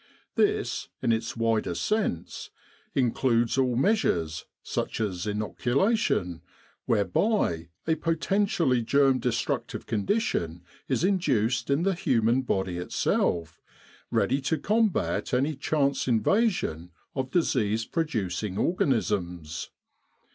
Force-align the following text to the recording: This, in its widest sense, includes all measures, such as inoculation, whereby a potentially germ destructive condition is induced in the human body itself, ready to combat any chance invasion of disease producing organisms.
This, 0.33 0.87
in 1.03 1.11
its 1.11 1.37
widest 1.37 1.85
sense, 1.85 2.49
includes 2.95 3.55
all 3.55 3.75
measures, 3.75 4.47
such 4.63 4.99
as 4.99 5.27
inoculation, 5.27 6.41
whereby 6.87 7.69
a 7.85 7.93
potentially 7.93 8.81
germ 8.81 9.19
destructive 9.19 9.85
condition 9.85 10.63
is 10.87 11.03
induced 11.03 11.69
in 11.69 11.83
the 11.83 11.93
human 11.93 12.41
body 12.41 12.79
itself, 12.79 13.61
ready 14.09 14.41
to 14.41 14.57
combat 14.57 15.35
any 15.35 15.55
chance 15.55 16.07
invasion 16.07 16.89
of 17.13 17.29
disease 17.29 17.85
producing 17.85 18.57
organisms. 18.57 19.69